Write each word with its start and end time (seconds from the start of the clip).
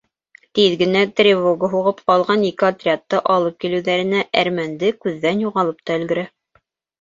Тиҙ 0.59 0.71
генә 0.77 1.01
тревога 1.19 1.67
һуғып, 1.73 1.99
ҡалған 2.11 2.45
ике 2.47 2.67
отрядты 2.69 3.19
алып 3.35 3.59
килеүҙәренә, 3.65 4.23
әрмәнде 4.43 4.91
күҙҙән 5.05 5.45
юғалып 5.47 5.85
та 5.91 6.01
өлгөрә. 6.01 6.27